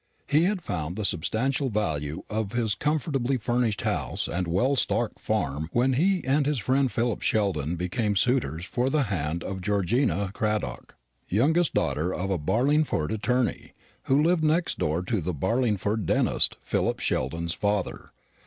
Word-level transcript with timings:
He 0.25 0.45
had 0.45 0.63
found 0.63 0.95
the 0.95 1.05
substantial 1.05 1.69
value 1.69 2.23
of 2.27 2.53
his 2.53 2.73
comfortably 2.73 3.37
furnished 3.37 3.81
house 3.81 4.27
and 4.27 4.47
well 4.47 4.75
stocked 4.75 5.19
farm 5.19 5.69
when 5.73 5.93
he 5.93 6.25
and 6.25 6.47
his 6.47 6.57
friend 6.57 6.91
Philip 6.91 7.21
Sheldon 7.21 7.75
became 7.75 8.15
suitors 8.15 8.65
for 8.65 8.89
the 8.89 9.03
hand 9.03 9.43
of 9.43 9.61
Georgina 9.61 10.31
Cradock, 10.33 10.95
youngest 11.29 11.75
daughter 11.75 12.11
of 12.11 12.31
a 12.31 12.39
Barlingford 12.39 13.11
attorney, 13.11 13.73
who 14.05 14.23
lived 14.23 14.43
next 14.43 14.79
door 14.79 15.03
to 15.03 15.21
the 15.21 15.35
Barlingford 15.35 16.07
dentist, 16.07 16.57
Philip 16.63 16.97
Sheldon's 16.99 17.53
father. 17.53 18.11